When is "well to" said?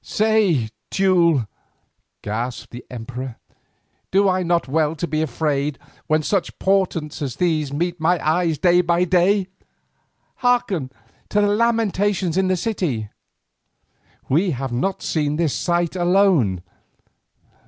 4.67-5.05